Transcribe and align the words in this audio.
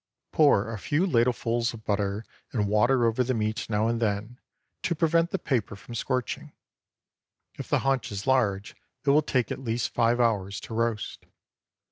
Pour 0.31 0.73
a 0.73 0.79
few 0.79 1.05
ladlefuls 1.05 1.75
of 1.75 1.85
butter 1.85 2.25
and 2.51 2.67
water 2.67 3.05
over 3.05 3.23
the 3.23 3.35
meat 3.35 3.69
now 3.69 3.87
and 3.87 4.01
then, 4.01 4.39
to 4.81 4.95
prevent 4.95 5.29
the 5.29 5.37
paper 5.37 5.75
from 5.75 5.93
scorching. 5.93 6.53
If 7.53 7.69
the 7.69 7.77
haunch 7.85 8.11
is 8.11 8.25
large, 8.25 8.75
it 9.05 9.11
will 9.11 9.21
take 9.21 9.51
at 9.51 9.59
least 9.59 9.93
five 9.93 10.19
hours 10.19 10.59
to 10.61 10.73
roast. 10.73 11.27